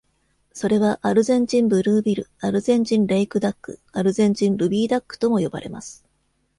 [0.51, 6.03] それは、アルゼンチンブルービル、アルゼンチンレイクダック、アルゼンチンルビーダックとも呼ばれます。